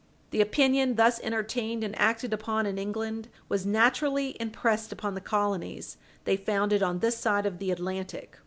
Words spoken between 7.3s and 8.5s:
of the Atlantic.